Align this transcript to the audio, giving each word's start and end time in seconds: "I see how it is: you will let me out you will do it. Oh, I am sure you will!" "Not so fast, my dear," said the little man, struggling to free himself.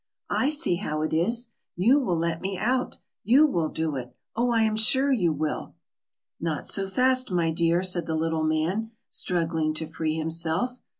"I 0.31 0.49
see 0.49 0.77
how 0.77 1.03
it 1.03 1.13
is: 1.13 1.49
you 1.75 1.99
will 1.99 2.17
let 2.17 2.41
me 2.41 2.57
out 2.57 2.97
you 3.23 3.45
will 3.45 3.69
do 3.69 3.95
it. 3.97 4.15
Oh, 4.35 4.49
I 4.49 4.63
am 4.63 4.75
sure 4.75 5.11
you 5.13 5.31
will!" 5.31 5.75
"Not 6.39 6.65
so 6.65 6.87
fast, 6.87 7.29
my 7.29 7.51
dear," 7.51 7.83
said 7.83 8.07
the 8.07 8.15
little 8.15 8.41
man, 8.43 8.93
struggling 9.11 9.75
to 9.75 9.85
free 9.85 10.15
himself. 10.15 10.79